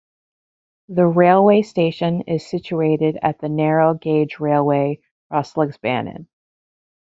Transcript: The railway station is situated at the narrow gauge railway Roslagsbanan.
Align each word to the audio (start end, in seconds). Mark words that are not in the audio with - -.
The 0.89 1.05
railway 1.05 1.61
station 1.61 2.21
is 2.21 2.47
situated 2.49 3.19
at 3.21 3.37
the 3.37 3.49
narrow 3.49 3.93
gauge 3.93 4.39
railway 4.39 4.99
Roslagsbanan. 5.31 6.25